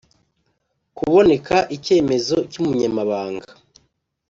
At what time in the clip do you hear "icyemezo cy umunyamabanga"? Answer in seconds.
1.75-3.47